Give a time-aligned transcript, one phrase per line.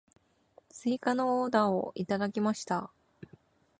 [0.69, 2.91] 追加のオーダーをいただきました。